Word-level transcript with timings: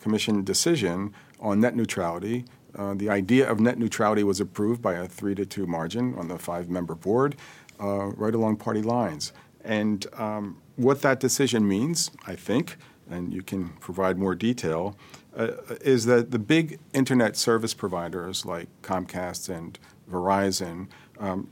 Commission 0.00 0.44
decision 0.44 1.14
on 1.38 1.60
net 1.60 1.76
neutrality. 1.76 2.44
Uh, 2.74 2.94
the 2.94 3.10
idea 3.10 3.50
of 3.50 3.60
net 3.60 3.78
neutrality 3.78 4.22
was 4.22 4.40
approved 4.40 4.80
by 4.80 4.94
a 4.94 5.06
three 5.06 5.34
to 5.34 5.44
two 5.44 5.66
margin 5.66 6.14
on 6.14 6.28
the 6.28 6.38
five 6.38 6.68
member 6.68 6.94
board, 6.94 7.36
uh, 7.80 8.06
right 8.06 8.34
along 8.34 8.56
party 8.56 8.82
lines. 8.82 9.32
And 9.64 10.06
um, 10.14 10.60
what 10.76 11.02
that 11.02 11.20
decision 11.20 11.68
means, 11.68 12.10
I 12.26 12.34
think, 12.34 12.76
and 13.10 13.34
you 13.34 13.42
can 13.42 13.70
provide 13.80 14.16
more 14.18 14.34
detail, 14.34 14.96
uh, 15.36 15.48
is 15.80 16.06
that 16.06 16.30
the 16.30 16.38
big 16.38 16.78
internet 16.92 17.36
service 17.36 17.74
providers 17.74 18.46
like 18.46 18.68
Comcast 18.82 19.48
and 19.48 19.78
Verizon, 20.10 20.88
um, 21.18 21.48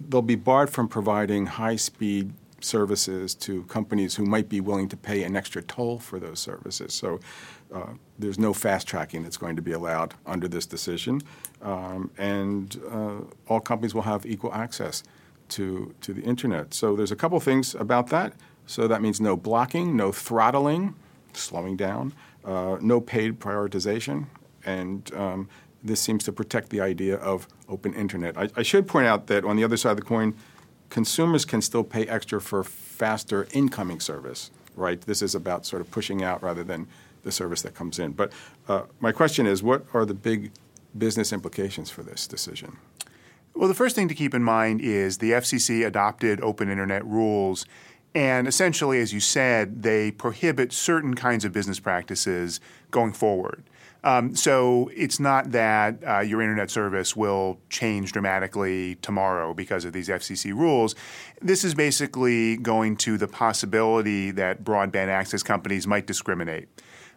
they'll 0.00 0.22
be 0.22 0.36
barred 0.36 0.70
from 0.70 0.88
providing 0.88 1.46
high 1.46 1.76
speed 1.76 2.32
services 2.64 3.34
to 3.34 3.64
companies 3.64 4.14
who 4.14 4.24
might 4.24 4.48
be 4.48 4.60
willing 4.60 4.88
to 4.88 4.96
pay 4.96 5.24
an 5.24 5.36
extra 5.36 5.62
toll 5.62 5.98
for 5.98 6.18
those 6.18 6.38
services. 6.38 6.94
So 6.94 7.20
uh, 7.74 7.94
there's 8.18 8.38
no 8.38 8.52
fast 8.52 8.86
tracking 8.86 9.22
that's 9.22 9.36
going 9.36 9.56
to 9.56 9.62
be 9.62 9.72
allowed 9.72 10.14
under 10.26 10.48
this 10.48 10.66
decision. 10.66 11.20
Um, 11.60 12.10
and 12.18 12.80
uh, 12.90 13.20
all 13.48 13.60
companies 13.60 13.94
will 13.94 14.02
have 14.02 14.26
equal 14.26 14.52
access 14.52 15.02
to, 15.50 15.94
to 16.00 16.12
the 16.12 16.22
internet. 16.22 16.74
So 16.74 16.96
there's 16.96 17.12
a 17.12 17.16
couple 17.16 17.38
things 17.40 17.74
about 17.74 18.08
that. 18.08 18.34
So 18.66 18.86
that 18.88 19.02
means 19.02 19.20
no 19.20 19.36
blocking, 19.36 19.96
no 19.96 20.12
throttling, 20.12 20.94
slowing 21.32 21.76
down 21.76 22.12
uh, 22.44 22.76
no 22.80 23.00
paid 23.00 23.40
prioritization, 23.40 24.26
and 24.64 25.12
um, 25.14 25.48
this 25.82 26.00
seems 26.00 26.24
to 26.24 26.32
protect 26.32 26.70
the 26.70 26.80
idea 26.80 27.16
of 27.16 27.48
open 27.68 27.94
internet. 27.94 28.36
I, 28.36 28.48
I, 28.56 28.62
should 28.62 28.86
point 28.86 29.06
out 29.06 29.26
that 29.28 29.44
on 29.44 29.56
the 29.56 29.64
other 29.64 29.76
side 29.76 29.92
of 29.92 29.96
the 29.96 30.02
coin, 30.02 30.34
consumers 30.92 31.46
can 31.46 31.62
still 31.62 31.82
pay 31.82 32.06
extra 32.06 32.38
for 32.38 32.62
faster 32.62 33.48
incoming 33.54 33.98
service, 33.98 34.50
right? 34.76 35.00
This 35.00 35.22
is 35.22 35.34
about 35.34 35.64
sort 35.64 35.80
of 35.80 35.90
pushing 35.90 36.22
out 36.22 36.42
rather 36.42 36.62
than 36.62 36.86
the 37.22 37.32
service 37.32 37.62
that 37.62 37.74
comes 37.74 37.98
in. 37.98 38.12
But 38.12 38.30
uh, 38.68 38.82
my 39.00 39.10
question 39.10 39.46
is 39.46 39.62
what 39.62 39.86
are 39.94 40.04
the 40.04 40.12
big 40.12 40.52
business 40.96 41.32
implications 41.32 41.88
for 41.88 42.02
this 42.02 42.26
decision? 42.26 42.76
Well, 43.54 43.68
the 43.68 43.74
first 43.74 43.96
thing 43.96 44.06
to 44.08 44.14
keep 44.14 44.34
in 44.34 44.42
mind 44.42 44.82
is 44.82 45.16
the 45.16 45.30
FCC 45.30 45.86
adopted 45.86 46.42
open 46.42 46.68
internet 46.68 47.06
rules 47.06 47.64
and 48.14 48.46
essentially, 48.46 49.00
as 49.00 49.14
you 49.14 49.20
said, 49.20 49.82
they 49.82 50.10
prohibit 50.10 50.72
certain 50.72 51.14
kinds 51.14 51.46
of 51.46 51.52
business 51.52 51.80
practices 51.80 52.60
going 52.90 53.14
forward. 53.14 53.62
Um, 54.04 54.34
so 54.34 54.90
it's 54.94 55.20
not 55.20 55.52
that 55.52 56.02
uh, 56.06 56.20
your 56.20 56.42
internet 56.42 56.70
service 56.70 57.14
will 57.14 57.60
change 57.70 58.12
dramatically 58.12 58.96
tomorrow 58.96 59.54
because 59.54 59.84
of 59.84 59.92
these 59.92 60.08
FCC 60.08 60.52
rules. 60.52 60.94
This 61.40 61.64
is 61.64 61.74
basically 61.74 62.56
going 62.56 62.96
to 62.98 63.16
the 63.16 63.28
possibility 63.28 64.32
that 64.32 64.64
broadband 64.64 65.08
access 65.08 65.42
companies 65.42 65.86
might 65.86 66.06
discriminate. 66.06 66.68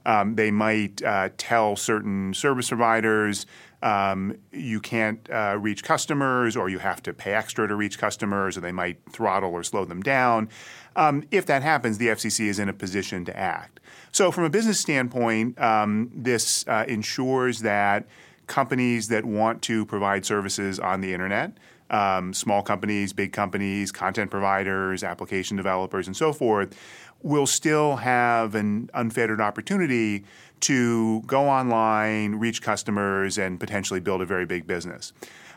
Um, 0.05 0.35
they 0.35 0.51
might 0.51 1.01
uh, 1.03 1.29
tell 1.37 1.75
certain 1.75 2.33
service 2.33 2.69
providers 2.69 3.45
um, 3.85 4.35
you 4.51 4.79
can't 4.81 5.29
uh, 5.31 5.57
reach 5.59 5.83
customers, 5.83 6.55
or 6.55 6.69
you 6.69 6.79
have 6.79 7.03
to 7.03 7.13
pay 7.13 7.33
extra 7.33 7.67
to 7.67 7.75
reach 7.75 7.99
customers, 7.99 8.57
or 8.57 8.61
they 8.61 8.71
might 8.71 8.97
throttle 9.11 9.51
or 9.51 9.63
slow 9.63 9.85
them 9.85 10.01
down. 10.01 10.49
Um, 10.95 11.23
if 11.29 11.45
that 11.45 11.61
happens, 11.61 11.99
the 11.99 12.07
FCC 12.07 12.47
is 12.47 12.57
in 12.57 12.67
a 12.67 12.73
position 12.73 13.25
to 13.25 13.37
act. 13.37 13.79
So, 14.11 14.31
from 14.31 14.43
a 14.43 14.49
business 14.49 14.79
standpoint, 14.79 15.61
um, 15.61 16.09
this 16.15 16.67
uh, 16.67 16.85
ensures 16.87 17.59
that 17.61 18.07
companies 18.47 19.07
that 19.09 19.23
want 19.23 19.61
to 19.63 19.85
provide 19.85 20.25
services 20.25 20.79
on 20.79 21.01
the 21.01 21.13
internet, 21.13 21.51
um, 21.89 22.33
small 22.33 22.61
companies, 22.61 23.13
big 23.13 23.31
companies, 23.31 23.91
content 23.91 24.31
providers, 24.31 25.03
application 25.03 25.57
developers, 25.57 26.07
and 26.07 26.15
so 26.15 26.33
forth, 26.33 26.77
will 27.21 27.47
still 27.47 27.97
have 27.97 28.55
an 28.55 28.89
unfettered 28.93 29.41
opportunity 29.41 30.23
to 30.61 31.21
go 31.21 31.47
online, 31.47 32.35
reach 32.35 32.61
customers, 32.61 33.37
and 33.37 33.59
potentially 33.59 33.99
build 33.99 34.21
a 34.21 34.25
very 34.25 34.45
big 34.45 34.67
business. 34.67 35.13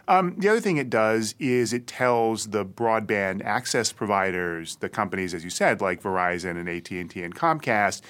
Um, 0.08 0.34
the 0.38 0.48
other 0.48 0.60
thing 0.60 0.78
it 0.78 0.88
does 0.88 1.34
is 1.38 1.74
it 1.74 1.86
tells 1.86 2.46
the 2.46 2.64
broadband 2.64 3.44
access 3.44 3.92
providers, 3.92 4.76
the 4.76 4.88
companies, 4.88 5.34
as 5.34 5.44
you 5.44 5.50
said, 5.50 5.82
like 5.82 6.02
Verizon 6.02 6.58
and 6.58 6.68
AT 6.68 6.90
and 6.90 7.10
T 7.10 7.22
and 7.22 7.34
Comcast, 7.34 8.00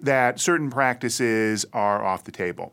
that 0.00 0.38
certain 0.38 0.70
practices 0.70 1.66
are 1.72 2.04
off 2.04 2.22
the 2.22 2.30
table. 2.30 2.72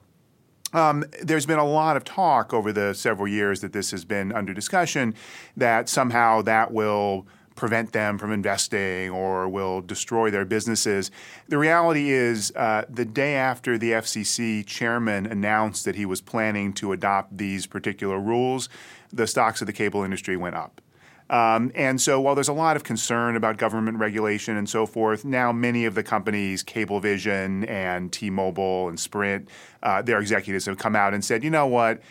Um, 0.73 1.05
there's 1.21 1.45
been 1.45 1.59
a 1.59 1.65
lot 1.65 1.95
of 1.95 2.03
talk 2.03 2.53
over 2.53 2.73
the 2.73 2.93
several 2.93 3.27
years 3.27 3.61
that 3.61 3.71
this 3.71 3.91
has 3.91 4.03
been 4.03 4.31
under 4.31 4.53
discussion 4.53 5.15
that 5.55 5.87
somehow 5.87 6.41
that 6.41 6.71
will 6.71 7.27
prevent 7.55 7.93
them 7.93 8.17
from 8.17 8.31
investing 8.31 9.09
or 9.09 9.47
will 9.47 9.81
destroy 9.81 10.29
their 10.29 10.45
businesses. 10.45 11.09
The 11.47 11.57
reality 11.57 12.11
is, 12.11 12.51
uh, 12.55 12.83
the 12.89 13.05
day 13.05 13.35
after 13.35 13.77
the 13.77 13.93
FCC 13.93 14.65
chairman 14.65 15.25
announced 15.25 15.85
that 15.85 15.95
he 15.95 16.05
was 16.05 16.21
planning 16.21 16.73
to 16.73 16.91
adopt 16.91 17.37
these 17.37 17.65
particular 17.65 18.19
rules, 18.19 18.67
the 19.11 19.27
stocks 19.27 19.61
of 19.61 19.67
the 19.67 19.73
cable 19.73 20.03
industry 20.03 20.35
went 20.35 20.55
up. 20.55 20.81
Um, 21.29 21.71
and 21.73 21.99
so, 21.99 22.21
while 22.21 22.35
there's 22.35 22.47
a 22.47 22.53
lot 22.53 22.75
of 22.75 22.83
concern 22.83 23.35
about 23.35 23.57
government 23.57 23.97
regulation 23.97 24.57
and 24.57 24.69
so 24.69 24.85
forth, 24.85 25.25
now 25.25 25.51
many 25.51 25.85
of 25.85 25.95
the 25.95 26.03
companies, 26.03 26.63
Cablevision 26.63 27.67
and 27.67 28.11
T-Mobile 28.11 28.89
and 28.89 28.99
Sprint, 28.99 29.49
uh, 29.81 30.01
their 30.03 30.19
executives 30.19 30.65
have 30.67 30.77
come 30.77 30.95
out 30.95 31.13
and 31.13 31.25
said, 31.25 31.43
you 31.43 31.49
know 31.49 31.65
what? 31.65 32.01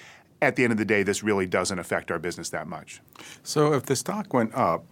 At 0.42 0.56
the 0.56 0.64
end 0.64 0.72
of 0.72 0.78
the 0.78 0.84
day, 0.84 1.04
this 1.04 1.22
really 1.22 1.46
doesn't 1.46 1.78
affect 1.78 2.10
our 2.10 2.18
business 2.18 2.50
that 2.50 2.66
much. 2.66 3.00
So, 3.44 3.72
if 3.72 3.86
the 3.86 3.94
stock 3.94 4.34
went 4.34 4.52
up, 4.52 4.84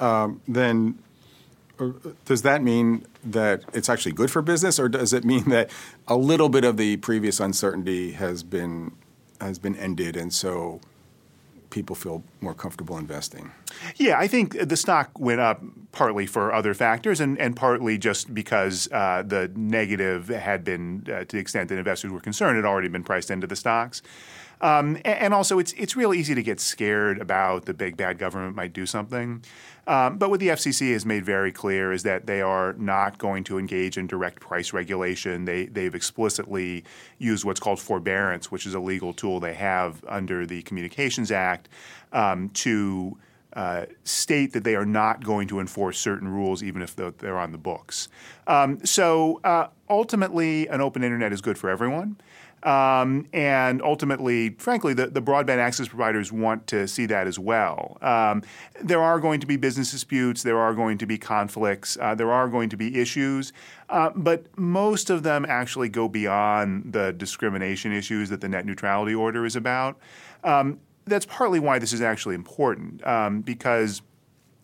um, 0.00 0.40
then 0.48 0.98
uh, 1.78 1.90
does 2.24 2.42
that 2.42 2.62
mean 2.62 3.06
that 3.22 3.62
it's 3.74 3.90
actually 3.90 4.12
good 4.12 4.30
for 4.30 4.40
business, 4.40 4.78
or 4.78 4.88
does 4.88 5.12
it 5.12 5.24
mean 5.24 5.44
that 5.50 5.70
a 6.08 6.16
little 6.16 6.48
bit 6.48 6.64
of 6.64 6.78
the 6.78 6.96
previous 6.98 7.40
uncertainty 7.40 8.12
has 8.12 8.42
been 8.42 8.92
has 9.38 9.58
been 9.58 9.76
ended, 9.76 10.16
and 10.16 10.32
so 10.32 10.80
people 11.76 11.94
feel 11.94 12.24
more 12.40 12.54
comfortable 12.54 12.96
investing? 12.96 13.52
Yeah, 13.96 14.18
I 14.18 14.28
think 14.28 14.56
the 14.58 14.78
stock 14.78 15.10
went 15.18 15.42
up 15.42 15.62
partly 15.92 16.26
for 16.26 16.54
other 16.54 16.72
factors, 16.72 17.20
and, 17.20 17.38
and 17.38 17.54
partly 17.54 17.98
just 17.98 18.32
because 18.32 18.88
uh, 18.92 19.22
the 19.26 19.52
negative 19.54 20.28
had 20.28 20.64
been, 20.64 21.06
uh, 21.06 21.24
to 21.24 21.36
the 21.36 21.38
extent 21.38 21.68
that 21.68 21.76
investors 21.76 22.10
were 22.10 22.20
concerned, 22.20 22.56
had 22.56 22.64
already 22.64 22.88
been 22.88 23.04
priced 23.04 23.30
into 23.30 23.46
the 23.46 23.56
stocks. 23.56 24.00
Um, 24.60 24.98
and 25.04 25.34
also, 25.34 25.58
it's 25.58 25.72
it's 25.74 25.96
real 25.96 26.14
easy 26.14 26.34
to 26.34 26.42
get 26.42 26.60
scared 26.60 27.20
about 27.20 27.66
the 27.66 27.74
big 27.74 27.96
bad 27.96 28.18
government 28.18 28.56
might 28.56 28.72
do 28.72 28.86
something. 28.86 29.42
Um, 29.86 30.18
but 30.18 30.30
what 30.30 30.40
the 30.40 30.48
FCC 30.48 30.92
has 30.92 31.06
made 31.06 31.24
very 31.24 31.52
clear 31.52 31.92
is 31.92 32.02
that 32.02 32.26
they 32.26 32.40
are 32.40 32.72
not 32.72 33.18
going 33.18 33.44
to 33.44 33.58
engage 33.58 33.96
in 33.96 34.06
direct 34.06 34.40
price 34.40 34.72
regulation. 34.72 35.44
They 35.44 35.66
they've 35.66 35.94
explicitly 35.94 36.84
used 37.18 37.44
what's 37.44 37.60
called 37.60 37.80
forbearance, 37.80 38.50
which 38.50 38.66
is 38.66 38.74
a 38.74 38.80
legal 38.80 39.12
tool 39.12 39.40
they 39.40 39.54
have 39.54 40.04
under 40.08 40.46
the 40.46 40.62
Communications 40.62 41.30
Act 41.30 41.68
um, 42.12 42.48
to 42.50 43.16
uh, 43.52 43.86
state 44.04 44.52
that 44.52 44.64
they 44.64 44.74
are 44.74 44.84
not 44.84 45.24
going 45.24 45.48
to 45.48 45.60
enforce 45.60 45.98
certain 45.98 46.28
rules, 46.28 46.62
even 46.62 46.82
if 46.82 46.94
they're 46.94 47.38
on 47.38 47.52
the 47.52 47.58
books. 47.58 48.08
Um, 48.46 48.84
so 48.84 49.40
uh, 49.44 49.68
ultimately, 49.88 50.66
an 50.68 50.80
open 50.80 51.02
internet 51.02 51.32
is 51.32 51.40
good 51.40 51.56
for 51.56 51.70
everyone. 51.70 52.18
Um, 52.66 53.28
and 53.32 53.80
ultimately, 53.80 54.50
frankly, 54.58 54.92
the, 54.92 55.06
the, 55.06 55.22
broadband 55.22 55.58
access 55.58 55.86
providers 55.86 56.32
want 56.32 56.66
to 56.66 56.88
see 56.88 57.06
that 57.06 57.28
as 57.28 57.38
well. 57.38 57.96
Um, 58.02 58.42
there 58.82 59.00
are 59.00 59.20
going 59.20 59.38
to 59.38 59.46
be 59.46 59.56
business 59.56 59.92
disputes, 59.92 60.42
there 60.42 60.58
are 60.58 60.74
going 60.74 60.98
to 60.98 61.06
be 61.06 61.16
conflicts, 61.16 61.96
uh, 62.00 62.16
there 62.16 62.32
are 62.32 62.48
going 62.48 62.68
to 62.70 62.76
be 62.76 62.98
issues, 63.00 63.52
uh, 63.88 64.10
but 64.16 64.46
most 64.58 65.10
of 65.10 65.22
them 65.22 65.46
actually 65.48 65.88
go 65.88 66.08
beyond 66.08 66.92
the 66.92 67.12
discrimination 67.12 67.92
issues 67.92 68.30
that 68.30 68.40
the 68.40 68.48
net 68.48 68.66
neutrality 68.66 69.14
order 69.14 69.46
is 69.46 69.54
about. 69.54 69.96
Um, 70.42 70.80
that's 71.04 71.26
partly 71.26 71.60
why 71.60 71.78
this 71.78 71.92
is 71.92 72.00
actually 72.00 72.34
important, 72.34 73.06
um, 73.06 73.42
because 73.42 74.02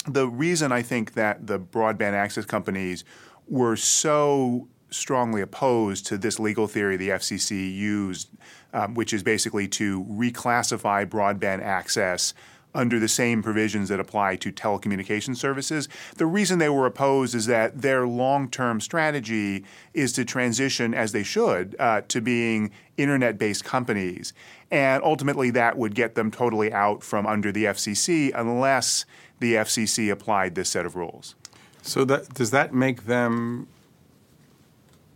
the 0.08 0.26
reason 0.26 0.72
I 0.72 0.82
think 0.82 1.14
that 1.14 1.46
the 1.46 1.60
broadband 1.60 2.14
access 2.14 2.44
companies 2.46 3.04
were 3.46 3.76
so 3.76 4.66
strongly 4.92 5.40
opposed 5.40 6.06
to 6.06 6.18
this 6.18 6.38
legal 6.38 6.66
theory 6.66 6.96
the 6.96 7.10
FCC 7.10 7.74
used, 7.74 8.28
um, 8.72 8.94
which 8.94 9.12
is 9.12 9.22
basically 9.22 9.68
to 9.68 10.04
reclassify 10.04 11.06
broadband 11.06 11.62
access 11.62 12.34
under 12.74 12.98
the 12.98 13.08
same 13.08 13.42
provisions 13.42 13.88
that 13.88 14.00
apply 14.00 14.36
to 14.36 14.50
telecommunication 14.50 15.36
services. 15.36 15.88
The 16.16 16.26
reason 16.26 16.58
they 16.58 16.68
were 16.68 16.86
opposed 16.86 17.34
is 17.34 17.46
that 17.46 17.82
their 17.82 18.06
long 18.06 18.48
term 18.48 18.80
strategy 18.80 19.64
is 19.92 20.12
to 20.14 20.24
transition, 20.24 20.94
as 20.94 21.12
they 21.12 21.22
should, 21.22 21.76
uh, 21.78 22.02
to 22.08 22.20
being 22.20 22.70
internet 22.96 23.38
based 23.38 23.64
companies. 23.64 24.32
And 24.70 25.02
ultimately, 25.02 25.50
that 25.50 25.76
would 25.76 25.94
get 25.94 26.14
them 26.14 26.30
totally 26.30 26.72
out 26.72 27.02
from 27.02 27.26
under 27.26 27.52
the 27.52 27.64
FCC 27.64 28.32
unless 28.34 29.04
the 29.38 29.54
FCC 29.54 30.10
applied 30.10 30.54
this 30.54 30.70
set 30.70 30.86
of 30.86 30.96
rules. 30.96 31.34
So, 31.82 32.04
that, 32.04 32.32
does 32.34 32.52
that 32.52 32.72
make 32.72 33.06
them 33.06 33.66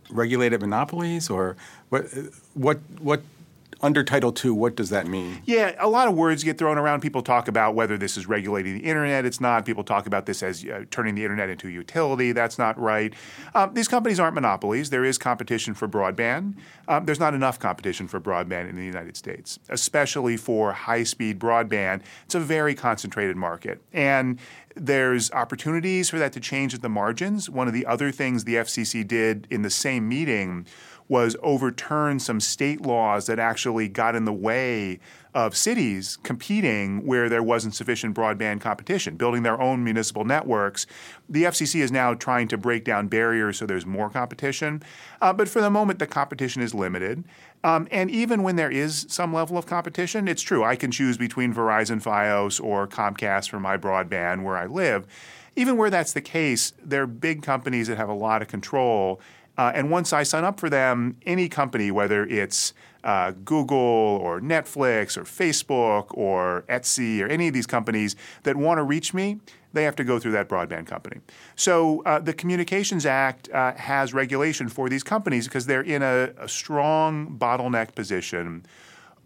regulated 0.09 0.61
monopolies, 0.61 1.29
or 1.29 1.55
what? 1.89 2.05
What? 2.53 2.79
What 2.99 3.21
under 3.81 4.03
Title 4.03 4.33
II, 4.43 4.51
what 4.51 4.75
does 4.75 4.89
that 4.89 5.07
mean? 5.07 5.41
Yeah, 5.45 5.75
a 5.79 5.87
lot 5.87 6.07
of 6.07 6.15
words 6.15 6.43
get 6.43 6.57
thrown 6.57 6.77
around. 6.77 7.01
People 7.01 7.21
talk 7.21 7.47
about 7.47 7.75
whether 7.75 7.97
this 7.97 8.17
is 8.17 8.27
regulating 8.27 8.75
the 8.75 8.83
internet. 8.83 9.25
It's 9.25 9.39
not. 9.39 9.65
People 9.65 9.83
talk 9.83 10.07
about 10.07 10.25
this 10.25 10.41
as 10.41 10.65
uh, 10.65 10.85
turning 10.89 11.15
the 11.15 11.23
internet 11.23 11.49
into 11.49 11.67
a 11.67 11.71
utility. 11.71 12.31
That's 12.31 12.57
not 12.57 12.79
right. 12.79 13.13
Um, 13.53 13.73
these 13.73 13.87
companies 13.87 14.19
aren't 14.19 14.35
monopolies. 14.35 14.89
There 14.89 15.05
is 15.05 15.17
competition 15.17 15.73
for 15.73 15.87
broadband. 15.87 16.55
Um, 16.87 17.05
there's 17.05 17.19
not 17.19 17.33
enough 17.33 17.59
competition 17.59 18.07
for 18.07 18.19
broadband 18.19 18.69
in 18.69 18.75
the 18.75 18.85
United 18.85 19.15
States, 19.15 19.59
especially 19.69 20.37
for 20.37 20.73
high 20.73 21.03
speed 21.03 21.39
broadband. 21.39 22.01
It's 22.25 22.35
a 22.35 22.39
very 22.39 22.73
concentrated 22.73 23.35
market. 23.35 23.81
And 23.93 24.39
there's 24.79 25.31
opportunities 25.31 26.09
for 26.09 26.19
that 26.19 26.33
to 26.33 26.39
change 26.39 26.73
at 26.73 26.81
the 26.81 26.89
margins. 26.89 27.49
One 27.49 27.67
of 27.67 27.73
the 27.73 27.85
other 27.85 28.11
things 28.11 28.43
the 28.43 28.55
FCC 28.55 29.07
did 29.07 29.47
in 29.49 29.63
the 29.63 29.69
same 29.69 30.07
meeting 30.07 30.67
was 31.09 31.35
overturn 31.41 32.19
some 32.19 32.39
state 32.39 32.81
laws 32.81 33.27
that 33.27 33.39
actually 33.39 33.87
got 33.87 34.15
in 34.15 34.25
the 34.25 34.33
way 34.33 34.99
of 35.33 35.55
cities 35.55 36.17
competing 36.23 37.05
where 37.05 37.29
there 37.29 37.43
wasn't 37.43 37.75
sufficient 37.75 38.15
broadband 38.15 38.59
competition, 38.59 39.15
building 39.15 39.43
their 39.43 39.61
own 39.61 39.83
municipal 39.83 40.25
networks. 40.25 40.87
The 41.29 41.43
FCC 41.43 41.81
is 41.81 41.91
now 41.91 42.15
trying 42.15 42.47
to 42.47 42.57
break 42.57 42.83
down 42.83 43.07
barriers 43.07 43.57
so 43.57 43.65
there's 43.65 43.85
more 43.85 44.09
competition. 44.09 44.81
Uh, 45.21 45.31
but 45.33 45.47
for 45.47 45.61
the 45.61 45.69
moment, 45.69 45.99
the 45.99 46.07
competition 46.07 46.61
is 46.61 46.73
limited. 46.73 47.23
Um, 47.63 47.87
and 47.91 48.09
even 48.09 48.43
when 48.43 48.55
there 48.55 48.71
is 48.71 49.05
some 49.09 49.33
level 49.33 49.57
of 49.57 49.65
competition, 49.65 50.27
it's 50.27 50.41
true. 50.41 50.63
I 50.63 50.75
can 50.75 50.91
choose 50.91 51.17
between 51.17 51.53
Verizon 51.53 52.01
Fios 52.01 52.63
or 52.63 52.87
Comcast 52.87 53.49
for 53.49 53.59
my 53.59 53.77
broadband 53.77 54.43
where 54.43 54.57
I 54.57 54.65
live. 54.65 55.05
Even 55.55 55.77
where 55.77 55.89
that's 55.89 56.13
the 56.13 56.21
case, 56.21 56.73
there 56.83 57.03
are 57.03 57.07
big 57.07 57.41
companies 57.41 57.87
that 57.87 57.97
have 57.97 58.09
a 58.09 58.13
lot 58.13 58.41
of 58.41 58.47
control 58.47 59.19
uh, 59.57 59.71
and 59.73 59.89
once 59.89 60.13
I 60.13 60.23
sign 60.23 60.43
up 60.43 60.59
for 60.59 60.69
them, 60.69 61.17
any 61.25 61.49
company, 61.49 61.91
whether 61.91 62.25
it's 62.25 62.73
uh, 63.03 63.31
Google 63.43 63.77
or 63.77 64.39
Netflix 64.41 65.17
or 65.17 65.23
Facebook 65.23 66.07
or 66.09 66.63
Etsy 66.69 67.21
or 67.21 67.27
any 67.27 67.47
of 67.47 67.53
these 67.53 67.65
companies 67.65 68.15
that 68.43 68.55
want 68.55 68.77
to 68.77 68.83
reach 68.83 69.13
me, 69.13 69.39
they 69.73 69.83
have 69.83 69.95
to 69.95 70.03
go 70.03 70.19
through 70.19 70.31
that 70.33 70.49
broadband 70.49 70.87
company. 70.87 71.21
So 71.55 72.03
uh, 72.03 72.19
the 72.19 72.33
Communications 72.33 73.05
Act 73.05 73.49
uh, 73.51 73.73
has 73.75 74.13
regulation 74.13 74.69
for 74.69 74.89
these 74.89 75.03
companies 75.03 75.47
because 75.47 75.65
they're 75.65 75.81
in 75.81 76.01
a, 76.01 76.31
a 76.37 76.47
strong 76.47 77.37
bottleneck 77.37 77.95
position 77.95 78.65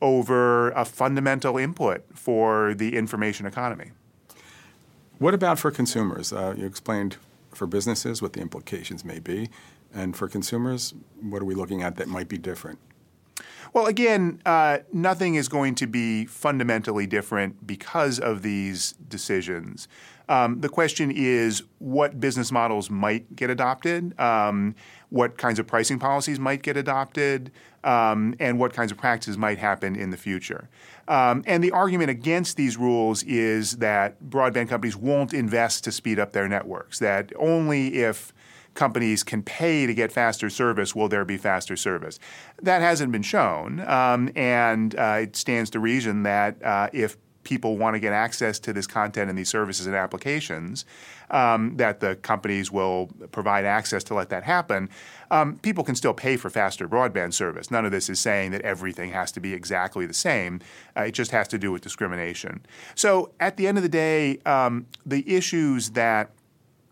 over 0.02 0.72
a 0.72 0.84
fundamental 0.84 1.58
input 1.58 2.04
for 2.14 2.74
the 2.74 2.98
information 2.98 3.46
economy. 3.46 3.92
What 5.20 5.34
about 5.34 5.60
for 5.60 5.70
consumers? 5.72 6.34
Uh, 6.34 6.56
you 6.58 6.66
explained 6.66 7.18
for 7.54 7.68
businesses 7.68 8.22
what 8.22 8.34
the 8.34 8.42
implications 8.42 9.06
may 9.06 9.20
be. 9.20 9.50
And 9.94 10.16
for 10.16 10.28
consumers, 10.28 10.94
what 11.22 11.42
are 11.42 11.46
we 11.46 11.56
looking 11.56 11.84
at 11.84 11.98
that 11.98 12.08
might 12.08 12.30
be 12.30 12.38
different? 12.38 12.80
Well, 13.74 13.86
again, 13.86 14.42
uh, 14.46 14.80
nothing 14.92 15.36
is 15.36 15.48
going 15.48 15.76
to 15.76 15.88
be 15.88 16.26
fundamentally 16.26 17.08
different 17.08 17.66
because 17.66 18.20
of 18.20 18.42
these 18.42 18.94
decisions. 19.08 19.88
Um, 20.28 20.62
the 20.62 20.70
question 20.70 21.12
is 21.12 21.64
what 21.80 22.20
business 22.20 22.52
models 22.52 22.90
might 22.90 23.36
get 23.36 23.50
adopted, 23.50 24.18
um, 24.20 24.76
what 25.10 25.38
kinds 25.38 25.60
of 25.60 25.68
pricing 25.68 26.00
policies 26.00 26.40
might 26.40 26.64
get 26.64 26.78
adopted, 26.78 27.52
um, 27.84 28.36
and 28.40 28.60
what 28.60 28.74
kinds 28.74 28.92
of 28.92 28.98
practices 28.98 29.38
might 29.38 29.58
happen 29.58 29.96
in 29.96 30.10
the 30.10 30.18
future. 30.18 30.70
Um, 31.08 31.44
and 31.46 31.64
the 31.64 31.72
argument 31.72 32.10
against 32.10 32.56
these 32.56 32.78
rules 32.78 33.24
is 33.24 33.78
that 33.78 34.22
broadband 34.24 34.70
companies 34.70 34.96
won't 34.96 35.34
invest 35.34 35.84
to 35.86 35.92
speed 35.92 36.20
up 36.20 36.32
their 36.32 36.48
networks, 36.48 37.00
that 37.00 37.32
only 37.38 37.96
if 37.96 38.34
companies 38.74 39.24
can 39.24 39.44
pay 39.44 39.86
to 39.86 39.94
get 39.94 40.12
faster 40.12 40.50
service, 40.50 40.96
will 40.96 41.10
there 41.10 41.26
be 41.26 41.38
faster 41.38 41.76
service? 41.76 42.20
That 42.62 42.82
hasn't 42.82 43.12
been 43.12 43.24
shown, 43.24 43.82
um, 43.82 44.32
and 44.36 44.96
uh, 44.96 45.20
it 45.22 45.36
stands 45.36 45.70
to 45.72 45.80
reason 45.80 46.24
that 46.24 46.64
uh, 46.64 46.90
if 46.94 47.18
people 47.44 47.78
want 47.78 47.96
to 47.96 48.00
get 48.00 48.14
access 48.14 48.60
to 48.60 48.74
this 48.74 48.88
content 48.88 49.30
and 49.30 49.38
these 49.38 49.50
services 49.50 49.88
and 49.88 49.96
applications, 49.96 50.86
um, 51.32 51.76
that 51.78 52.00
the 52.00 52.16
companies 52.18 52.72
will 52.72 53.10
provide 53.32 53.66
access 53.66 54.04
to 54.04 54.14
let 54.14 54.30
that 54.30 54.44
happen. 54.44 54.90
Um, 55.32 55.58
people 55.60 55.84
can 55.84 55.96
still 55.96 56.14
pay 56.14 56.38
for 56.38 56.50
faster 56.50 56.88
broadband 56.88 57.34
service. 57.34 57.72
None 57.72 57.86
of 57.86 57.92
this 57.92 58.10
is 58.10 58.20
saying 58.20 58.52
that 58.52 58.62
everything 58.62 59.12
has 59.12 59.32
to 59.34 59.40
be 59.40 59.54
exactly 59.54 60.06
the 60.06 60.14
same. 60.14 60.60
Uh, 60.96 61.02
it 61.04 61.12
just 61.14 61.32
has 61.32 61.48
to 61.50 61.58
do 61.58 61.72
with 61.72 61.82
discrimination. 61.82 62.66
So 62.96 63.32
at 63.40 63.58
the 63.58 63.68
end 63.68 63.78
of 63.78 63.84
the 63.84 63.90
day, 63.90 64.40
um, 64.46 64.86
the 65.06 65.28
issues 65.34 65.92
that 65.92 66.32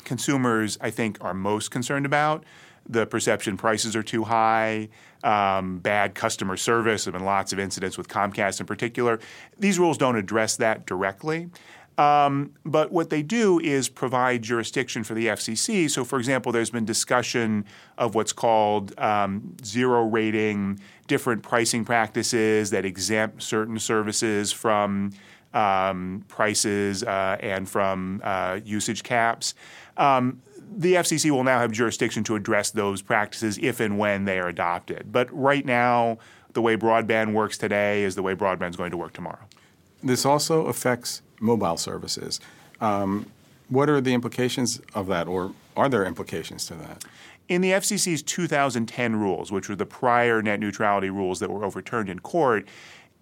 consumers, 0.03 0.77
I 0.81 0.89
think, 0.89 1.17
are 1.21 1.33
most 1.33 1.71
concerned 1.71 2.05
about. 2.05 2.43
The 2.87 3.05
perception 3.05 3.55
prices 3.55 3.95
are 3.95 4.01
too 4.01 4.23
high, 4.23 4.89
um, 5.23 5.79
bad 5.79 6.15
customer 6.15 6.57
service. 6.57 7.05
There 7.05 7.11
have 7.11 7.19
been 7.19 7.25
lots 7.25 7.53
of 7.53 7.59
incidents 7.59 7.97
with 7.97 8.07
Comcast 8.07 8.59
in 8.59 8.65
particular. 8.65 9.19
These 9.59 9.77
rules 9.77 9.97
don't 9.97 10.15
address 10.15 10.55
that 10.57 10.85
directly. 10.85 11.49
Um, 11.99 12.53
but 12.63 12.93
what 12.93 13.09
they 13.09 13.21
do 13.21 13.59
is 13.59 13.89
provide 13.89 14.41
jurisdiction 14.41 15.03
for 15.03 15.13
the 15.13 15.27
FCC. 15.27 15.89
So, 15.91 16.05
for 16.05 16.17
example, 16.17 16.53
there's 16.53 16.69
been 16.69 16.85
discussion 16.85 17.65
of 17.97 18.15
what's 18.15 18.31
called 18.31 18.97
um, 18.97 19.57
zero 19.65 20.05
rating, 20.05 20.79
different 21.07 21.43
pricing 21.43 21.83
practices 21.83 22.69
that 22.69 22.85
exempt 22.85 23.43
certain 23.43 23.77
services 23.77 24.53
from 24.53 25.11
um, 25.53 26.23
prices 26.29 27.03
uh, 27.03 27.37
and 27.41 27.67
from 27.67 28.21
uh, 28.23 28.61
usage 28.63 29.03
caps. 29.03 29.53
Um, 29.99 30.41
the 30.75 30.93
FCC 30.93 31.29
will 31.29 31.43
now 31.43 31.59
have 31.59 31.71
jurisdiction 31.71 32.23
to 32.23 32.35
address 32.35 32.71
those 32.71 33.01
practices 33.01 33.59
if 33.61 33.79
and 33.79 33.99
when 33.99 34.25
they 34.25 34.39
are 34.39 34.47
adopted. 34.47 35.11
But 35.11 35.31
right 35.31 35.65
now, 35.65 36.17
the 36.53 36.61
way 36.61 36.77
broadband 36.77 37.33
works 37.33 37.57
today 37.57 38.03
is 38.03 38.15
the 38.15 38.23
way 38.23 38.33
broadband 38.33 38.71
is 38.71 38.75
going 38.75 38.91
to 38.91 38.97
work 38.97 39.13
tomorrow. 39.13 39.45
This 40.01 40.25
also 40.25 40.67
affects 40.67 41.21
mobile 41.39 41.77
services. 41.77 42.39
Um, 42.79 43.25
what 43.67 43.89
are 43.89 44.01
the 44.01 44.13
implications 44.13 44.81
of 44.95 45.07
that, 45.07 45.27
or 45.27 45.53
are 45.75 45.89
there 45.89 46.05
implications 46.05 46.65
to 46.67 46.75
that? 46.75 47.03
In 47.49 47.61
the 47.61 47.71
FCC's 47.71 48.21
2010 48.23 49.15
rules, 49.15 49.51
which 49.51 49.69
were 49.69 49.75
the 49.75 49.85
prior 49.85 50.41
net 50.41 50.59
neutrality 50.59 51.09
rules 51.09 51.39
that 51.39 51.49
were 51.49 51.65
overturned 51.65 52.09
in 52.09 52.19
court, 52.19 52.67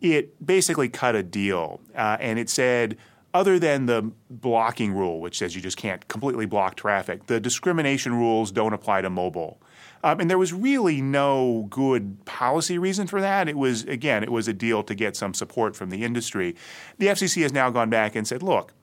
it 0.01 0.45
basically 0.45 0.89
cut 0.89 1.15
a 1.15 1.23
deal, 1.23 1.79
uh, 1.95 2.17
and 2.19 2.37
it 2.37 2.49
said 2.49 2.97
other 3.37 3.59
than 3.59 3.85
the 3.85 4.11
blocking 4.31 4.93
rule, 4.93 5.21
which 5.21 5.37
says 5.37 5.55
you 5.55 5.61
just 5.61 5.77
can't 5.77 6.07
completely 6.07 6.47
block 6.47 6.73
traffic, 6.73 7.27
the 7.27 7.39
discrimination 7.39 8.15
rules 8.15 8.51
don't 8.51 8.73
apply 8.73 8.99
to 8.99 9.11
mobile. 9.11 9.61
Um, 10.03 10.19
and 10.19 10.27
there 10.27 10.39
was 10.39 10.53
really 10.53 11.01
no 11.03 11.67
good 11.69 12.25
policy 12.25 12.79
reason 12.79 13.05
for 13.05 13.21
that. 13.21 13.47
It 13.47 13.55
was, 13.55 13.83
again, 13.83 14.23
it 14.23 14.31
was 14.31 14.47
a 14.47 14.53
deal 14.53 14.81
to 14.81 14.95
get 14.95 15.15
some 15.15 15.35
support 15.35 15.75
from 15.75 15.91
the 15.91 16.03
industry. 16.03 16.55
The 16.97 17.07
FCC 17.07 17.43
has 17.43 17.53
now 17.53 17.69
gone 17.69 17.91
back 17.91 18.15
and 18.15 18.27
said, 18.27 18.41
look, 18.41 18.73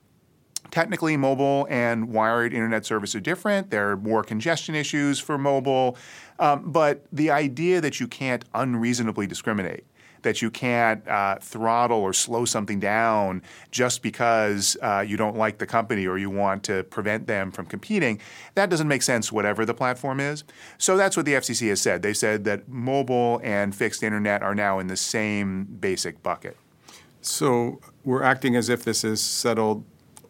technically 0.71 1.17
mobile 1.17 1.67
and 1.69 2.07
wired 2.13 2.53
internet 2.53 2.85
service 2.85 3.13
are 3.13 3.19
different. 3.19 3.71
There 3.71 3.91
are 3.91 3.97
more 3.97 4.23
congestion 4.23 4.73
issues 4.73 5.19
for 5.19 5.37
mobile. 5.37 5.97
Um, 6.39 6.71
but 6.71 7.05
the 7.11 7.29
idea 7.29 7.81
that 7.81 7.99
you 7.99 8.07
can't 8.07 8.45
unreasonably 8.53 9.27
discriminate 9.27 9.85
that 10.25 10.41
you 10.41 10.51
can't 10.51 11.07
uh, 11.07 11.37
throttle 11.39 11.99
or 11.99 12.11
slow 12.11 12.45
something 12.45 12.79
down 12.79 13.41
just 13.71 14.01
because 14.01 14.75
uh, 14.81 15.05
you 15.07 15.15
don't 15.15 15.37
like 15.37 15.59
the 15.59 15.65
company 15.65 16.05
or 16.05 16.17
you 16.17 16.29
want 16.29 16.63
to 16.63 16.83
prevent 16.85 17.27
them 17.27 17.51
from 17.51 17.67
competing. 17.67 18.19
That 18.55 18.69
doesn't 18.69 18.87
make 18.87 19.03
sense, 19.03 19.31
whatever 19.31 19.65
the 19.65 19.73
platform 19.73 20.19
is. 20.19 20.43
So 20.77 20.97
that's 20.97 21.15
what 21.15 21.25
the 21.25 21.33
FCC 21.33 21.69
has 21.69 21.79
said. 21.79 22.01
They 22.01 22.13
said 22.13 22.43
that 22.43 22.67
mobile 22.67 23.39
and 23.43 23.73
fixed 23.73 24.03
internet 24.03 24.41
are 24.41 24.55
now 24.55 24.79
in 24.79 24.87
the 24.87 24.97
same 24.97 25.65
basic 25.65 26.21
bucket. 26.23 26.57
So 27.21 27.79
we're 28.03 28.23
acting 28.23 28.55
as 28.55 28.67
if 28.67 28.83
this 28.83 29.03
is 29.03 29.21
settled 29.21 29.85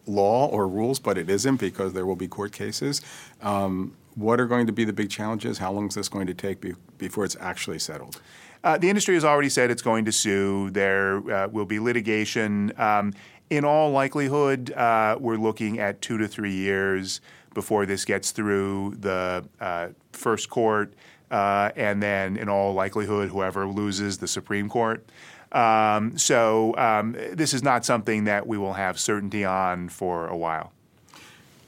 law 0.06 0.46
or 0.46 0.68
rules, 0.68 0.98
but 0.98 1.18
it 1.18 1.28
isn't 1.30 1.56
because 1.56 1.94
there 1.94 2.06
will 2.06 2.16
be 2.16 2.28
court 2.28 2.52
cases. 2.52 3.00
Um, 3.40 3.96
what 4.14 4.40
are 4.40 4.46
going 4.46 4.66
to 4.66 4.72
be 4.72 4.84
the 4.84 4.92
big 4.92 5.10
challenges? 5.10 5.58
How 5.58 5.72
long 5.72 5.88
is 5.88 5.94
this 5.94 6.08
going 6.08 6.26
to 6.26 6.34
take 6.34 6.60
be- 6.60 6.74
before 6.98 7.24
it's 7.24 7.36
actually 7.40 7.78
settled? 7.78 8.20
Uh, 8.66 8.76
the 8.76 8.88
industry 8.88 9.14
has 9.14 9.24
already 9.24 9.48
said 9.48 9.70
it's 9.70 9.80
going 9.80 10.04
to 10.04 10.10
sue. 10.10 10.70
There 10.70 11.18
uh, 11.30 11.46
will 11.46 11.66
be 11.66 11.78
litigation. 11.78 12.72
Um, 12.76 13.14
in 13.48 13.64
all 13.64 13.92
likelihood, 13.92 14.72
uh, 14.72 15.16
we're 15.20 15.36
looking 15.36 15.78
at 15.78 16.02
two 16.02 16.18
to 16.18 16.26
three 16.26 16.52
years 16.52 17.20
before 17.54 17.86
this 17.86 18.04
gets 18.04 18.32
through 18.32 18.96
the 18.98 19.44
uh, 19.60 19.90
first 20.10 20.50
court, 20.50 20.94
uh, 21.30 21.70
and 21.76 22.02
then, 22.02 22.36
in 22.36 22.48
all 22.48 22.74
likelihood, 22.74 23.28
whoever 23.28 23.68
loses 23.68 24.18
the 24.18 24.26
Supreme 24.26 24.68
Court. 24.68 25.06
Um, 25.52 26.18
so 26.18 26.76
um, 26.76 27.16
this 27.34 27.54
is 27.54 27.62
not 27.62 27.84
something 27.84 28.24
that 28.24 28.48
we 28.48 28.58
will 28.58 28.72
have 28.72 28.98
certainty 28.98 29.44
on 29.44 29.88
for 29.90 30.26
a 30.26 30.36
while. 30.36 30.72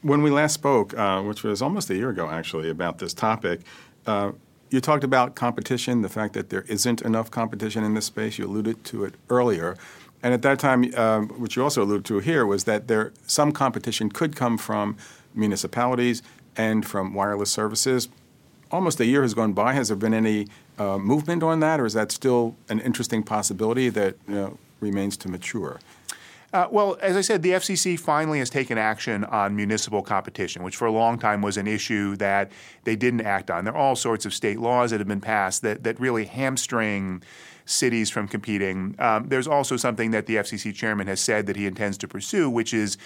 When 0.02 0.23
we 0.23 0.31
last 0.31 0.55
spoke, 0.55 0.99
uh, 0.99 1.23
which 1.23 1.45
was 1.45 1.62
almost 1.62 1.90
a 1.90 1.95
year 1.95 2.11
ago 2.11 2.28
actually, 2.28 2.69
about 2.71 2.99
this 2.99 3.14
topic, 3.14 3.61
you 4.71 4.81
talked 4.81 5.05
about 5.05 5.35
competition, 5.35 6.03
the 6.03 6.09
fact 6.09 6.35
that 6.35 6.51
there 6.51 6.65
isn't 6.69 7.03
enough 7.03 7.31
competition 7.31 7.85
in 7.85 7.95
this 7.95 8.07
space. 8.07 8.39
You 8.39 8.47
alluded 8.47 8.85
to 8.85 9.05
it 9.05 9.15
earlier. 9.31 9.77
And 10.23 10.35
at 10.35 10.43
that 10.43 10.59
time, 10.59 10.93
um, 10.97 11.29
which 11.31 11.57
you 11.57 11.63
also 11.63 11.83
alluded 11.83 12.05
to 12.07 12.19
here, 12.19 12.45
was 12.45 12.65
that 12.65 12.89
there 12.89 13.13
some 13.27 13.53
competition 13.53 14.11
could 14.11 14.35
come 14.35 14.59
from 14.59 14.97
municipalities 15.35 16.23
and 16.57 16.85
from 16.85 17.15
wireless 17.15 17.51
services. 17.51 18.09
Almost 18.71 19.01
a 19.01 19.07
year 19.07 19.23
has 19.23 19.33
gone 19.33 19.53
by. 19.53 19.73
Has 19.73 19.89
there 19.89 19.97
been 19.97 20.13
any 20.13 20.49
uh, 20.79 20.99
movement 20.99 21.43
on 21.43 21.61
that, 21.61 21.81
or 21.81 21.87
is 21.87 21.95
that 21.95 22.13
still 22.13 22.57
an 22.69 22.81
interesting 22.81 23.23
possibility 23.23 23.89
that 23.91 24.17
you 24.27 24.35
know, 24.35 24.59
remains 24.81 25.17
to 25.19 25.29
mature? 25.29 25.81
Uh, 26.52 26.67
well, 26.71 26.97
as 27.02 27.14
I 27.14 27.21
said, 27.21 27.43
the 27.43 27.50
FCC 27.50 27.99
finally 28.00 28.38
has 28.38 28.49
taken 28.49 28.78
action 28.78 29.25
on 29.25 29.55
municipal 29.55 30.00
competition, 30.00 30.62
which 30.62 30.76
for 30.76 30.87
a 30.87 30.93
long 30.93 31.19
time 31.19 31.43
was 31.43 31.59
an 31.59 31.67
issue 31.67 32.17
that 32.17 32.50
they 32.85 32.97
didn't 32.97 33.21
act 33.21 33.50
on. 33.50 33.64
There 33.64 33.75
are 33.75 33.78
all 33.78 33.97
sorts 33.97 34.25
of 34.25 34.33
state 34.33 34.59
laws 34.59 34.90
that 34.90 34.99
have 34.99 35.09
been 35.09 35.21
passed 35.21 35.61
that, 35.62 35.85
that 35.85 36.00
really 36.00 36.25
hamstring 36.25 37.23
cities 37.67 38.09
from 38.09 38.26
competing. 38.26 38.95
Um, 38.99 39.28
there's 39.28 39.47
also 39.47 39.76
something 39.76 40.11
that 40.12 40.25
the 40.25 40.37
FCC 40.37 40.75
chairman 40.75 41.07
has 41.07 41.21
said 41.21 41.47
that 41.47 41.57
he 41.57 41.67
intends 41.67 41.99
to 41.99 42.09
pursue, 42.09 42.49
which 42.49 42.73
is 42.73 42.97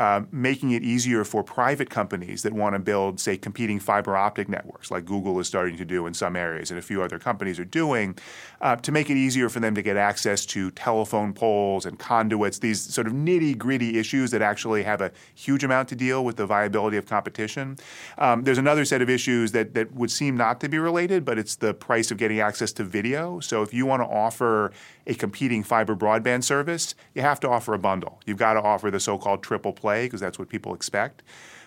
uh, 0.00 0.22
making 0.32 0.70
it 0.70 0.82
easier 0.82 1.24
for 1.24 1.44
private 1.44 1.90
companies 1.90 2.42
that 2.42 2.54
want 2.54 2.74
to 2.74 2.78
build, 2.78 3.20
say, 3.20 3.36
competing 3.36 3.78
fiber 3.78 4.16
optic 4.16 4.48
networks, 4.48 4.90
like 4.90 5.04
Google 5.04 5.38
is 5.40 5.46
starting 5.46 5.76
to 5.76 5.84
do 5.84 6.06
in 6.06 6.14
some 6.14 6.36
areas 6.36 6.70
and 6.70 6.78
a 6.78 6.82
few 6.82 7.02
other 7.02 7.18
companies 7.18 7.60
are 7.60 7.66
doing, 7.66 8.16
uh, 8.62 8.76
to 8.76 8.92
make 8.92 9.10
it 9.10 9.18
easier 9.18 9.50
for 9.50 9.60
them 9.60 9.74
to 9.74 9.82
get 9.82 9.98
access 9.98 10.46
to 10.46 10.70
telephone 10.70 11.34
poles 11.34 11.84
and 11.84 11.98
conduits, 11.98 12.60
these 12.60 12.80
sort 12.80 13.06
of 13.06 13.12
nitty 13.12 13.58
gritty 13.58 13.98
issues 13.98 14.30
that 14.30 14.40
actually 14.40 14.82
have 14.84 15.02
a 15.02 15.12
huge 15.34 15.64
amount 15.64 15.86
to 15.90 15.94
deal 15.94 16.24
with 16.24 16.36
the 16.36 16.46
viability 16.46 16.96
of 16.96 17.04
competition. 17.04 17.76
Um, 18.16 18.44
there's 18.44 18.56
another 18.56 18.86
set 18.86 19.02
of 19.02 19.10
issues 19.10 19.52
that, 19.52 19.74
that 19.74 19.92
would 19.92 20.10
seem 20.10 20.34
not 20.34 20.62
to 20.62 20.68
be 20.70 20.78
related, 20.78 21.26
but 21.26 21.38
it's 21.38 21.56
the 21.56 21.74
price 21.74 22.10
of 22.10 22.16
getting 22.16 22.40
access 22.40 22.72
to 22.72 22.84
video. 22.84 23.38
So 23.40 23.60
if 23.60 23.74
you 23.74 23.84
want 23.84 24.00
to 24.00 24.08
offer 24.08 24.72
a 25.06 25.14
competing 25.14 25.62
fiber 25.62 25.96
broadband 25.96 26.44
service, 26.44 26.94
you 27.14 27.22
have 27.22 27.40
to 27.40 27.48
offer 27.48 27.74
a 27.74 27.78
bundle. 27.78 28.20
You've 28.26 28.38
got 28.38 28.54
to 28.54 28.62
offer 28.62 28.90
the 28.90 29.00
so 29.00 29.18
called 29.18 29.42
triple 29.42 29.72
play 29.72 30.06
because 30.06 30.20
that's 30.20 30.38
what 30.38 30.48
people 30.48 30.74
expect. 30.74 31.22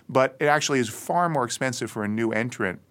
But 0.08 0.36
it 0.40 0.46
actually 0.46 0.80
is 0.80 0.90
far 0.90 1.30
more 1.30 1.46
expensive 1.46 1.90
for 1.90 2.04
a 2.04 2.08
new 2.08 2.32
entrant 2.32 2.82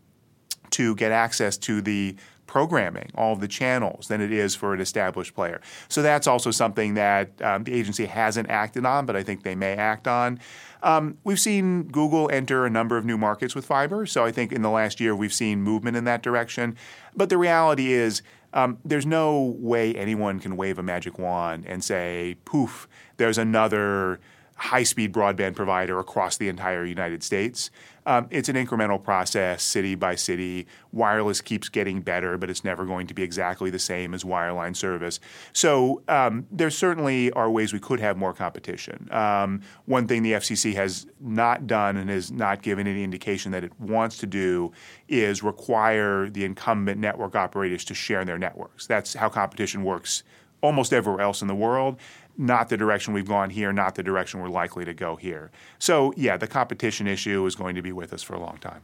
to 0.70 0.94
get 0.96 1.12
access 1.12 1.56
to 1.58 1.82
the 1.82 2.16
programming, 2.46 3.10
all 3.14 3.32
of 3.32 3.40
the 3.40 3.48
channels, 3.48 4.08
than 4.08 4.20
it 4.20 4.30
is 4.30 4.54
for 4.54 4.74
an 4.74 4.80
established 4.80 5.34
player. 5.34 5.60
So 5.88 6.02
that's 6.02 6.26
also 6.26 6.50
something 6.50 6.94
that 6.94 7.30
um, 7.40 7.64
the 7.64 7.72
agency 7.72 8.06
hasn't 8.06 8.50
acted 8.50 8.84
on, 8.84 9.06
but 9.06 9.16
I 9.16 9.22
think 9.22 9.42
they 9.42 9.54
may 9.54 9.74
act 9.74 10.06
on. 10.06 10.38
Um, 10.82 11.16
we've 11.24 11.40
seen 11.40 11.84
Google 11.84 12.28
enter 12.30 12.66
a 12.66 12.70
number 12.70 12.98
of 12.98 13.04
new 13.04 13.16
markets 13.16 13.54
with 13.54 13.64
fiber, 13.64 14.04
so 14.04 14.24
I 14.24 14.32
think 14.32 14.52
in 14.52 14.62
the 14.62 14.70
last 14.70 15.00
year 15.00 15.14
we've 15.14 15.32
seen 15.32 15.62
movement 15.62 15.96
in 15.96 16.04
that 16.04 16.22
direction. 16.22 16.76
But 17.16 17.30
the 17.30 17.38
reality 17.38 17.92
is, 17.92 18.20
um, 18.54 18.78
there's 18.84 19.06
no 19.06 19.56
way 19.58 19.94
anyone 19.94 20.40
can 20.40 20.56
wave 20.56 20.78
a 20.78 20.82
magic 20.82 21.18
wand 21.18 21.64
and 21.66 21.82
say, 21.82 22.36
poof, 22.44 22.88
there's 23.16 23.38
another 23.38 24.20
high 24.62 24.84
speed 24.84 25.12
broadband 25.12 25.56
provider 25.56 25.98
across 25.98 26.36
the 26.36 26.48
entire 26.48 26.84
United 26.84 27.20
States. 27.24 27.68
Um, 28.06 28.28
it's 28.30 28.48
an 28.48 28.54
incremental 28.54 29.02
process, 29.02 29.64
city 29.64 29.96
by 29.96 30.14
city. 30.14 30.68
Wireless 30.92 31.40
keeps 31.40 31.68
getting 31.68 32.00
better, 32.00 32.38
but 32.38 32.48
it's 32.48 32.62
never 32.62 32.84
going 32.84 33.08
to 33.08 33.14
be 33.14 33.24
exactly 33.24 33.70
the 33.70 33.80
same 33.80 34.14
as 34.14 34.22
wireline 34.22 34.76
service. 34.76 35.18
So 35.52 36.02
um, 36.06 36.46
there 36.52 36.70
certainly 36.70 37.32
are 37.32 37.50
ways 37.50 37.72
we 37.72 37.80
could 37.80 37.98
have 37.98 38.16
more 38.16 38.32
competition. 38.32 39.08
Um, 39.10 39.62
one 39.86 40.06
thing 40.06 40.22
the 40.22 40.34
FCC 40.34 40.74
has 40.74 41.08
not 41.18 41.66
done 41.66 41.96
and 41.96 42.08
has 42.08 42.30
not 42.30 42.62
given 42.62 42.86
any 42.86 43.02
indication 43.02 43.50
that 43.52 43.64
it 43.64 43.72
wants 43.80 44.16
to 44.18 44.28
do 44.28 44.70
is 45.08 45.42
require 45.42 46.30
the 46.30 46.44
incumbent 46.44 47.00
network 47.00 47.34
operators 47.34 47.84
to 47.86 47.94
share 47.94 48.24
their 48.24 48.38
networks. 48.38 48.86
That's 48.86 49.14
how 49.14 49.28
competition 49.28 49.82
works 49.82 50.22
almost 50.62 50.92
everywhere 50.92 51.20
else 51.20 51.42
in 51.42 51.48
the 51.48 51.54
world 51.54 51.98
not 52.36 52.68
the 52.68 52.76
direction 52.76 53.12
we've 53.12 53.28
gone 53.28 53.50
here, 53.50 53.72
not 53.72 53.94
the 53.94 54.02
direction 54.02 54.40
we're 54.40 54.48
likely 54.48 54.84
to 54.84 54.94
go 54.94 55.16
here. 55.16 55.50
So, 55.78 56.12
yeah, 56.16 56.36
the 56.36 56.46
competition 56.46 57.06
issue 57.06 57.44
is 57.46 57.54
going 57.54 57.74
to 57.74 57.82
be 57.82 57.92
with 57.92 58.12
us 58.12 58.22
for 58.22 58.34
a 58.34 58.40
long 58.40 58.58
time. 58.58 58.80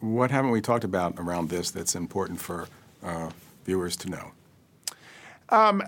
What 0.00 0.30
haven't 0.30 0.50
we 0.50 0.60
talked 0.60 0.84
about 0.84 1.14
around 1.18 1.48
this 1.48 1.70
that's 1.70 1.94
important 1.94 2.40
for 2.40 2.68
uh, 3.02 3.30
viewers 3.64 3.96
to 3.98 4.10
know? 4.10 4.32
Um, 5.48 5.82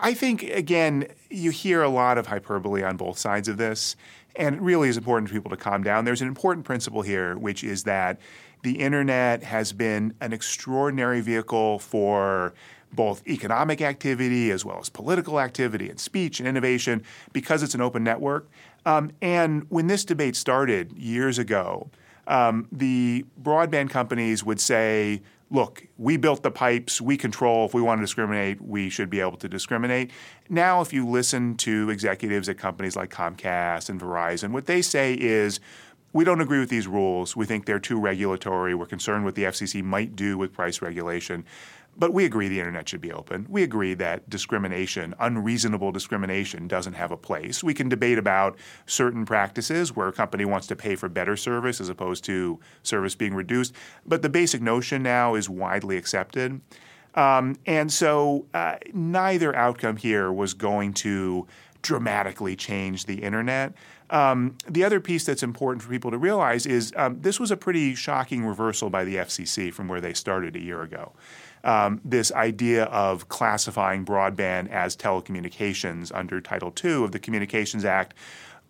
I 0.00 0.14
think, 0.14 0.42
again, 0.42 1.06
you 1.30 1.50
hear 1.50 1.82
a 1.82 1.88
lot 1.88 2.18
of 2.18 2.26
hyperbole 2.26 2.82
on 2.82 2.96
both 2.96 3.18
sides 3.18 3.48
of 3.48 3.56
this, 3.56 3.96
and 4.34 4.56
it 4.56 4.60
really 4.60 4.88
is 4.88 4.96
important 4.96 5.28
for 5.28 5.34
people 5.34 5.50
to 5.50 5.56
calm 5.56 5.82
down. 5.82 6.04
There's 6.04 6.22
an 6.22 6.28
important 6.28 6.66
principle 6.66 7.02
here, 7.02 7.36
which 7.36 7.64
is 7.64 7.84
that 7.84 8.18
the 8.66 8.80
internet 8.80 9.44
has 9.44 9.72
been 9.72 10.12
an 10.20 10.32
extraordinary 10.32 11.20
vehicle 11.20 11.78
for 11.78 12.52
both 12.92 13.24
economic 13.28 13.80
activity 13.80 14.50
as 14.50 14.64
well 14.64 14.80
as 14.80 14.88
political 14.88 15.38
activity 15.38 15.88
and 15.88 16.00
speech 16.00 16.40
and 16.40 16.48
innovation 16.48 17.04
because 17.32 17.62
it's 17.62 17.76
an 17.76 17.80
open 17.80 18.02
network. 18.02 18.48
Um, 18.84 19.12
and 19.22 19.66
when 19.68 19.86
this 19.86 20.04
debate 20.04 20.34
started 20.34 20.92
years 20.98 21.38
ago, 21.38 21.90
um, 22.26 22.66
the 22.72 23.24
broadband 23.40 23.90
companies 23.90 24.42
would 24.42 24.60
say, 24.60 25.22
look, 25.48 25.86
we 25.96 26.16
built 26.16 26.42
the 26.42 26.50
pipes, 26.50 27.00
we 27.00 27.16
control. 27.16 27.66
If 27.66 27.74
we 27.74 27.82
want 27.82 28.00
to 28.00 28.02
discriminate, 28.02 28.60
we 28.60 28.90
should 28.90 29.10
be 29.10 29.20
able 29.20 29.36
to 29.36 29.48
discriminate. 29.48 30.10
Now, 30.48 30.80
if 30.80 30.92
you 30.92 31.06
listen 31.06 31.56
to 31.58 31.88
executives 31.90 32.48
at 32.48 32.58
companies 32.58 32.96
like 32.96 33.10
Comcast 33.10 33.88
and 33.88 34.00
Verizon, 34.00 34.50
what 34.50 34.66
they 34.66 34.82
say 34.82 35.14
is, 35.14 35.60
we 36.16 36.24
don't 36.24 36.40
agree 36.40 36.60
with 36.60 36.70
these 36.70 36.88
rules. 36.88 37.36
We 37.36 37.44
think 37.44 37.66
they're 37.66 37.78
too 37.78 38.00
regulatory. 38.00 38.74
We're 38.74 38.86
concerned 38.86 39.26
what 39.26 39.34
the 39.34 39.44
FCC 39.44 39.82
might 39.82 40.16
do 40.16 40.38
with 40.38 40.50
price 40.50 40.80
regulation. 40.80 41.44
But 41.94 42.14
we 42.14 42.24
agree 42.24 42.48
the 42.48 42.58
internet 42.58 42.88
should 42.88 43.02
be 43.02 43.12
open. 43.12 43.46
We 43.50 43.62
agree 43.62 43.92
that 43.94 44.28
discrimination, 44.30 45.14
unreasonable 45.20 45.92
discrimination, 45.92 46.68
doesn't 46.68 46.94
have 46.94 47.10
a 47.10 47.18
place. 47.18 47.62
We 47.62 47.74
can 47.74 47.90
debate 47.90 48.16
about 48.16 48.56
certain 48.86 49.26
practices 49.26 49.94
where 49.94 50.08
a 50.08 50.12
company 50.12 50.46
wants 50.46 50.66
to 50.68 50.76
pay 50.76 50.96
for 50.96 51.10
better 51.10 51.36
service 51.36 51.82
as 51.82 51.90
opposed 51.90 52.24
to 52.24 52.60
service 52.82 53.14
being 53.14 53.34
reduced. 53.34 53.74
But 54.06 54.22
the 54.22 54.30
basic 54.30 54.62
notion 54.62 55.02
now 55.02 55.34
is 55.34 55.50
widely 55.50 55.98
accepted. 55.98 56.62
Um, 57.14 57.56
and 57.66 57.92
so 57.92 58.46
uh, 58.54 58.76
neither 58.94 59.54
outcome 59.54 59.98
here 59.98 60.32
was 60.32 60.54
going 60.54 60.94
to 60.94 61.46
dramatically 61.86 62.56
change 62.56 63.04
the 63.04 63.22
internet. 63.22 63.72
Um, 64.08 64.56
the 64.68 64.84
other 64.84 65.00
piece 65.00 65.24
that's 65.24 65.42
important 65.42 65.82
for 65.82 65.90
people 65.90 66.12
to 66.12 66.18
realize 66.18 66.64
is 66.64 66.92
um, 66.96 67.20
this 67.20 67.40
was 67.40 67.50
a 67.50 67.56
pretty 67.56 67.94
shocking 67.94 68.44
reversal 68.44 68.88
by 68.88 69.04
the 69.04 69.16
FCC 69.16 69.72
from 69.72 69.88
where 69.88 70.00
they 70.00 70.14
started 70.14 70.54
a 70.54 70.60
year 70.60 70.82
ago 70.82 71.12
um, 71.66 72.00
this 72.04 72.30
idea 72.32 72.84
of 72.84 73.28
classifying 73.28 74.04
broadband 74.04 74.70
as 74.70 74.96
telecommunications 74.96 76.12
under 76.14 76.40
Title 76.40 76.72
II 76.82 77.04
of 77.04 77.12
the 77.12 77.18
Communications 77.18 77.84
Act 77.84 78.14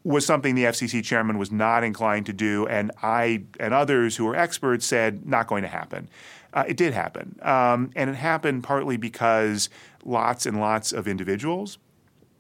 was 0.03 0.25
something 0.25 0.55
the 0.55 0.65
FCC 0.65 1.05
chairman 1.05 1.37
was 1.37 1.53
not 1.53 1.85
inclined 1.85 2.27
to 2.27 2.33
do, 2.33 2.67
and 2.69 2.91
I 3.03 3.45
and 3.61 3.75
others 3.75 4.17
who 4.17 4.27
are 4.29 4.37
experts 4.37 4.87
said 4.87 5.27
not 5.27 5.47
going 5.47 5.63
to 5.63 5.69
happen. 5.69 6.09
Uh, 6.55 6.65
it 6.67 6.77
did 6.77 6.95
happen, 6.95 7.39
um, 7.43 7.91
and 7.95 8.09
it 8.09 8.17
happened 8.17 8.63
partly 8.63 8.97
because 8.97 9.69
lots 10.05 10.47
and 10.47 10.59
lots 10.59 10.93
of 10.93 11.07
individuals, 11.07 11.77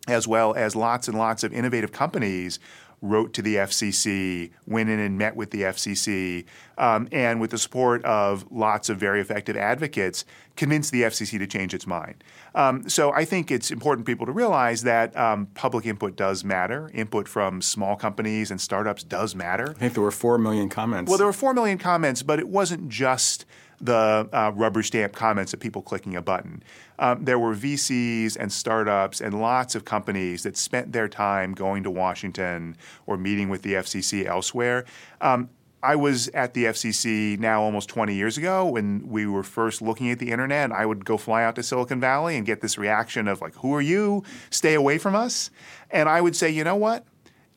as 0.08 0.26
well 0.26 0.54
as 0.54 0.74
lots 0.74 1.06
and 1.06 1.18
lots 1.18 1.42
of 1.44 1.52
innovative 1.52 1.92
companies, 1.92 2.58
wrote 3.02 3.32
to 3.34 3.42
the 3.42 3.56
FCC, 3.56 4.50
went 4.66 4.88
in 4.88 4.98
and 4.98 5.18
met 5.18 5.36
with 5.36 5.50
the 5.50 5.62
FCC, 5.62 6.44
um, 6.78 7.08
and 7.12 7.40
with 7.40 7.50
the 7.50 7.58
support 7.58 8.04
of 8.04 8.46
lots 8.50 8.88
of 8.88 8.98
very 8.98 9.20
effective 9.20 9.56
advocates, 9.56 10.24
convinced 10.56 10.92
the 10.92 11.02
FCC 11.02 11.38
to 11.38 11.46
change 11.46 11.74
its 11.74 11.86
mind. 11.86 12.24
Um, 12.54 12.88
so 12.88 13.12
I 13.12 13.24
think 13.24 13.50
it's 13.50 13.70
important 13.70 14.06
for 14.06 14.12
people 14.12 14.26
to 14.26 14.32
realize 14.32 14.82
that 14.82 15.16
um, 15.16 15.46
public 15.54 15.86
input 15.86 16.16
does 16.16 16.44
matter. 16.44 16.90
Input 16.94 17.28
from 17.28 17.60
small 17.60 17.96
companies 17.96 18.50
and 18.50 18.60
startups 18.60 19.04
does 19.04 19.34
matter. 19.34 19.70
I 19.70 19.74
think 19.74 19.94
there 19.94 20.02
were 20.02 20.10
4 20.10 20.38
million 20.38 20.68
comments. 20.68 21.08
Well, 21.08 21.18
there 21.18 21.26
were 21.26 21.32
4 21.32 21.54
million 21.54 21.78
comments, 21.78 22.22
but 22.22 22.38
it 22.38 22.48
wasn't 22.48 22.88
just 22.88 23.44
the 23.80 24.28
uh, 24.32 24.52
rubber 24.54 24.82
stamp 24.82 25.12
comments 25.12 25.52
of 25.52 25.60
people 25.60 25.82
clicking 25.82 26.16
a 26.16 26.22
button. 26.22 26.62
Um, 26.98 27.24
there 27.24 27.38
were 27.38 27.54
VCs 27.54 28.36
and 28.38 28.52
startups 28.52 29.20
and 29.20 29.40
lots 29.40 29.74
of 29.74 29.84
companies 29.84 30.42
that 30.44 30.56
spent 30.56 30.92
their 30.92 31.08
time 31.08 31.52
going 31.52 31.82
to 31.82 31.90
Washington 31.90 32.76
or 33.06 33.16
meeting 33.16 33.48
with 33.48 33.62
the 33.62 33.74
FCC 33.74 34.24
elsewhere. 34.24 34.84
Um, 35.20 35.50
I 35.82 35.94
was 35.94 36.28
at 36.28 36.54
the 36.54 36.64
FCC 36.64 37.38
now 37.38 37.62
almost 37.62 37.88
20 37.90 38.14
years 38.14 38.38
ago 38.38 38.66
when 38.66 39.08
we 39.08 39.26
were 39.26 39.42
first 39.42 39.82
looking 39.82 40.10
at 40.10 40.18
the 40.18 40.32
internet. 40.32 40.72
I 40.72 40.84
would 40.86 41.04
go 41.04 41.16
fly 41.16 41.44
out 41.44 41.54
to 41.56 41.62
Silicon 41.62 42.00
Valley 42.00 42.36
and 42.36 42.46
get 42.46 42.60
this 42.60 42.76
reaction 42.78 43.28
of 43.28 43.40
like, 43.40 43.54
"Who 43.56 43.74
are 43.74 43.80
you? 43.80 44.24
Stay 44.50 44.74
away 44.74 44.98
from 44.98 45.14
us." 45.14 45.50
And 45.90 46.08
I 46.08 46.20
would 46.20 46.34
say, 46.34 46.50
you 46.50 46.64
know 46.64 46.76
what? 46.76 47.04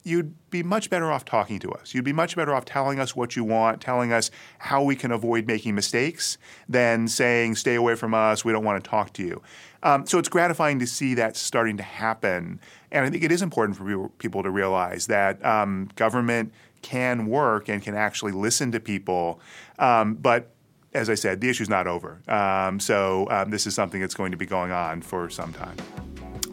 You'd 0.03 0.33
be 0.49 0.63
much 0.63 0.89
better 0.89 1.11
off 1.11 1.25
talking 1.25 1.59
to 1.59 1.71
us. 1.71 1.93
You'd 1.93 2.05
be 2.05 2.13
much 2.13 2.35
better 2.35 2.53
off 2.53 2.65
telling 2.65 2.99
us 2.99 3.15
what 3.15 3.35
you 3.35 3.43
want, 3.43 3.81
telling 3.81 4.11
us 4.11 4.31
how 4.59 4.83
we 4.83 4.95
can 4.95 5.11
avoid 5.11 5.45
making 5.45 5.75
mistakes, 5.75 6.37
than 6.67 7.07
saying, 7.07 7.55
stay 7.55 7.75
away 7.75 7.95
from 7.95 8.13
us, 8.13 8.43
we 8.43 8.51
don't 8.51 8.63
want 8.63 8.83
to 8.83 8.89
talk 8.89 9.13
to 9.13 9.23
you. 9.23 9.41
Um, 9.83 10.05
so 10.05 10.17
it's 10.17 10.29
gratifying 10.29 10.79
to 10.79 10.87
see 10.87 11.13
that 11.15 11.37
starting 11.37 11.77
to 11.77 11.83
happen. 11.83 12.59
And 12.91 13.05
I 13.05 13.09
think 13.09 13.23
it 13.23 13.31
is 13.31 13.41
important 13.41 13.77
for 13.77 14.09
people 14.17 14.43
to 14.43 14.49
realize 14.49 15.07
that 15.07 15.43
um, 15.45 15.89
government 15.95 16.53
can 16.81 17.27
work 17.27 17.69
and 17.69 17.81
can 17.81 17.95
actually 17.95 18.31
listen 18.31 18.71
to 18.71 18.79
people. 18.79 19.39
Um, 19.77 20.15
but 20.15 20.51
as 20.93 21.09
I 21.09 21.15
said, 21.15 21.39
the 21.39 21.49
issue's 21.49 21.69
not 21.69 21.87
over. 21.87 22.19
Um, 22.27 22.79
so 22.79 23.27
um, 23.29 23.51
this 23.51 23.67
is 23.67 23.75
something 23.75 24.01
that's 24.01 24.15
going 24.15 24.31
to 24.31 24.37
be 24.37 24.45
going 24.45 24.71
on 24.71 25.01
for 25.01 25.29
some 25.29 25.53
time. 25.53 25.77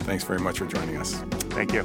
Thanks 0.01 0.25
very 0.25 0.41
much 0.41 0.59
for 0.59 0.67
joining 0.67 0.97
us. 0.99 1.15
Thank 1.51 1.73
you. 1.73 1.85